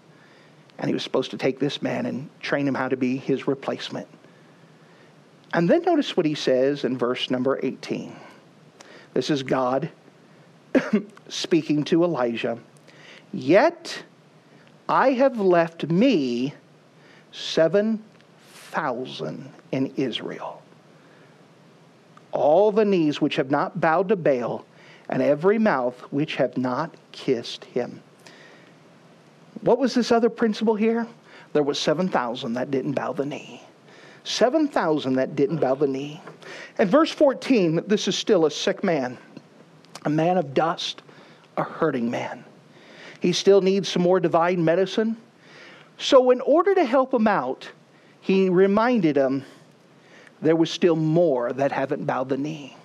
[0.78, 3.48] and he was supposed to take this man and train him how to be his
[3.50, 4.08] replacement.
[5.52, 8.16] And then notice what he says in verse number 18.
[9.14, 9.90] This is God
[11.30, 12.60] speaking to Elijah.
[13.32, 14.04] Yet
[14.90, 16.54] I have left me
[17.32, 20.62] 7,000 in Israel.
[22.32, 24.66] All the knees which have not bowed to Baal,
[25.10, 28.02] and every mouth which have not kissed him.
[29.62, 31.08] What was this other principle here?
[31.54, 33.62] There was 7,000 that didn't bow the knee.
[34.24, 36.22] 7,000 that didn't bow the knee.
[36.78, 39.18] And verse 14, this is still a sick man,
[40.06, 41.02] a man of dust,
[41.58, 42.44] a hurting man.
[43.20, 45.18] He still needs some more divine medicine.
[45.98, 47.70] So, in order to help him out,
[48.20, 49.44] he reminded him
[50.42, 52.76] there was still more that haven't bowed the knee.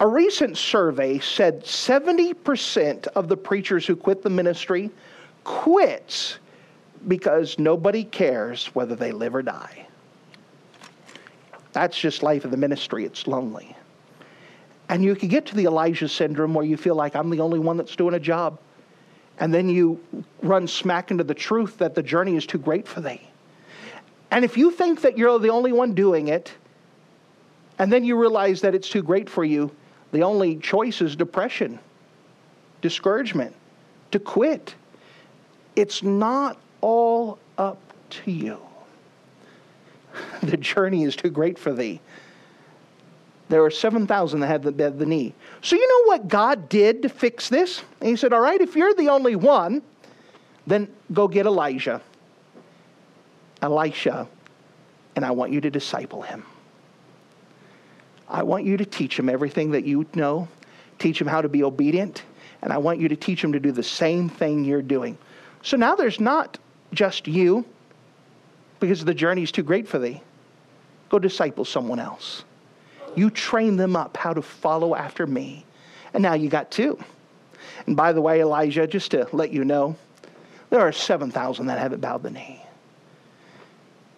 [0.00, 4.90] A recent survey said 70% of the preachers who quit the ministry
[5.44, 6.38] quits
[7.06, 9.86] because nobody cares whether they live or die.
[11.72, 13.04] That's just life of the ministry.
[13.04, 13.76] It's lonely.
[14.88, 17.58] And you can get to the Elijah syndrome where you feel like I'm the only
[17.58, 18.58] one that's doing a job.
[19.38, 20.00] And then you
[20.42, 23.20] run smack into the truth that the journey is too great for thee.
[24.30, 26.52] And if you think that you're the only one doing it,
[27.78, 29.70] and then you realize that it's too great for you,
[30.10, 31.78] the only choice is depression,
[32.80, 33.54] discouragement,
[34.10, 34.74] to quit.
[35.76, 37.78] It's not all up
[38.10, 38.58] to you.
[40.42, 42.00] The journey is too great for thee.
[43.48, 45.34] There were 7,000 that had the, the knee.
[45.62, 47.82] So, you know what God did to fix this?
[48.00, 49.82] And he said, All right, if you're the only one,
[50.66, 52.02] then go get Elijah,
[53.62, 54.28] Elisha,
[55.16, 56.44] and I want you to disciple him.
[58.28, 60.46] I want you to teach him everything that you know,
[60.98, 62.22] teach him how to be obedient,
[62.60, 65.16] and I want you to teach him to do the same thing you're doing.
[65.62, 66.58] So now there's not
[66.92, 67.64] just you,
[68.80, 70.22] because the journey is too great for thee.
[71.08, 72.44] Go disciple someone else.
[73.16, 75.64] You train them up how to follow after me.
[76.14, 76.98] And now you got two.
[77.86, 79.96] And by the way, Elijah, just to let you know,
[80.70, 82.62] there are 7,000 that haven't bowed the knee.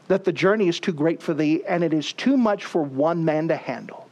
[0.08, 3.24] That the journey is too great for thee, and it is too much for one
[3.24, 4.08] man to handle.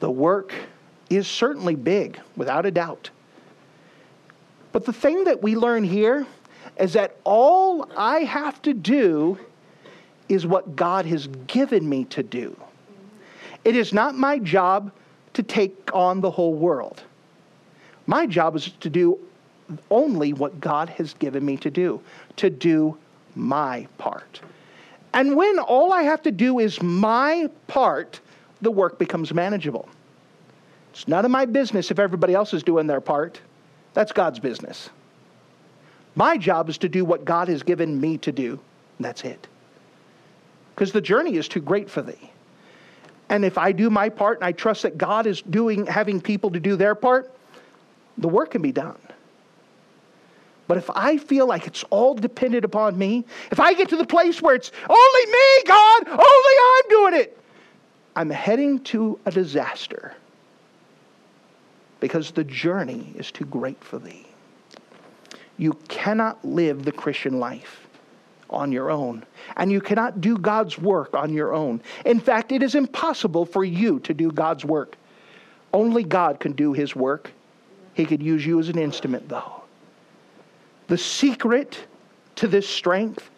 [0.00, 0.52] The work
[1.10, 3.10] is certainly big, without a doubt.
[4.74, 6.26] But the thing that we learn here
[6.80, 9.38] is that all I have to do
[10.28, 12.60] is what God has given me to do.
[13.64, 14.90] It is not my job
[15.34, 17.04] to take on the whole world.
[18.08, 19.16] My job is to do
[19.92, 22.00] only what God has given me to do,
[22.34, 22.98] to do
[23.36, 24.40] my part.
[25.12, 28.18] And when all I have to do is my part,
[28.60, 29.88] the work becomes manageable.
[30.90, 33.40] It's none of my business if everybody else is doing their part.
[33.94, 34.90] That's God's business.
[36.14, 38.60] My job is to do what God has given me to do.
[39.00, 39.48] that's it
[40.74, 42.30] because the journey is too great for thee.
[43.28, 46.50] And if I do my part and I trust that God is doing having people
[46.50, 47.32] to do their part,
[48.18, 48.98] the work can be done.
[50.66, 54.06] But if I feel like it's all dependent upon me, if I get to the
[54.06, 57.38] place where it's only me, God, only I'm doing it,
[58.16, 60.14] I'm heading to a disaster
[62.04, 64.26] because the journey is too great for thee.
[65.56, 67.88] You cannot live the Christian life
[68.50, 69.24] on your own.
[69.56, 71.80] And you cannot do God's work on your own.
[72.04, 74.98] In fact, it is impossible for you to do God's work.
[75.72, 77.32] Only God can do his work.
[77.94, 79.62] He could use you as an instrument, though.
[80.88, 81.86] The secret
[82.36, 83.30] to this strength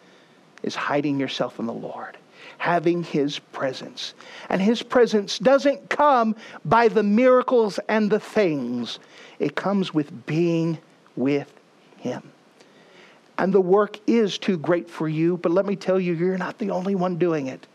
[0.61, 2.17] is hiding yourself in the Lord,
[2.57, 4.13] having his presence.
[4.49, 6.35] And his presence doesn't come
[6.65, 8.99] by the miracles and the things,
[9.39, 10.77] it comes with being
[11.15, 11.51] with
[11.97, 12.23] him.
[13.37, 16.57] And the work is too great for you, but let me tell you, you're not
[16.57, 17.67] the only one doing it.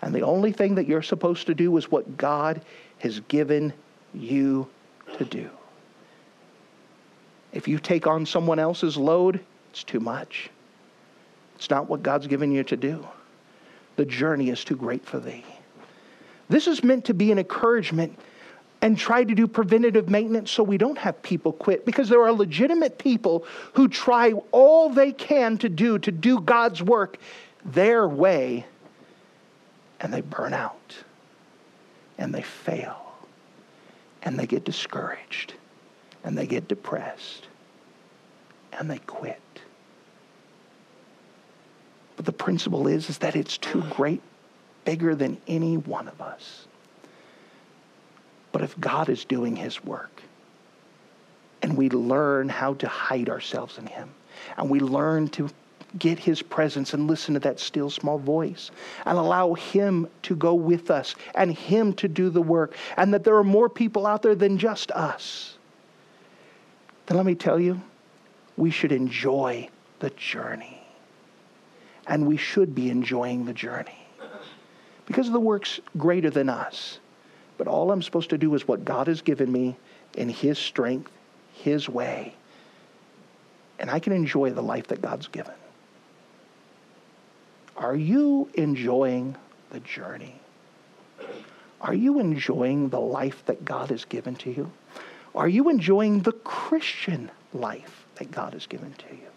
[0.00, 2.62] And the only thing that you're supposed to do is what God
[2.98, 3.72] has given
[4.14, 4.68] you
[5.18, 5.50] to do.
[7.52, 10.50] If you take on someone else's load, it's too much.
[11.56, 13.06] It's not what God's given you to do.
[13.96, 15.44] The journey is too great for thee.
[16.48, 18.18] This is meant to be an encouragement
[18.82, 22.32] and try to do preventative maintenance so we don't have people quit because there are
[22.32, 27.16] legitimate people who try all they can to do to do God's work
[27.64, 28.66] their way
[30.00, 30.96] and they burn out
[32.18, 33.14] and they fail
[34.22, 35.54] and they get discouraged
[36.22, 37.46] and they get depressed
[38.72, 39.40] and they quit.
[42.16, 44.20] But the principle is, is that it's too great,
[44.84, 46.66] bigger than any one of us.
[48.52, 50.22] But if God is doing his work,
[51.62, 54.10] and we learn how to hide ourselves in him,
[54.56, 55.48] and we learn to
[55.98, 58.70] get his presence and listen to that still small voice
[59.06, 63.24] and allow him to go with us and him to do the work, and that
[63.24, 65.56] there are more people out there than just us,
[67.06, 67.80] then let me tell you,
[68.56, 70.83] we should enjoy the journey
[72.06, 74.06] and we should be enjoying the journey
[75.06, 76.98] because the work's greater than us.
[77.56, 79.76] But all I'm supposed to do is what God has given me
[80.14, 81.10] in His strength,
[81.52, 82.34] His way,
[83.78, 85.54] and I can enjoy the life that God's given.
[87.76, 89.36] Are you enjoying
[89.70, 90.40] the journey?
[91.80, 94.72] Are you enjoying the life that God has given to you?
[95.34, 99.33] Are you enjoying the Christian life that God has given to you?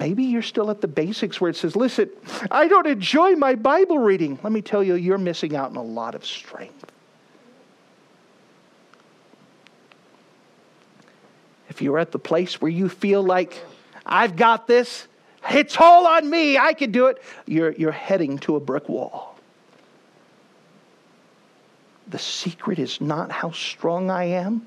[0.00, 2.08] Maybe you're still at the basics where it says, listen,
[2.50, 4.38] I don't enjoy my Bible reading.
[4.42, 6.86] Let me tell you, you're missing out on a lot of strength.
[11.68, 13.62] If you're at the place where you feel like,
[14.06, 15.06] I've got this,
[15.50, 19.36] it's all on me, I can do it, you're, you're heading to a brick wall.
[22.08, 24.66] The secret is not how strong I am,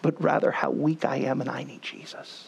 [0.00, 2.47] but rather how weak I am and I need Jesus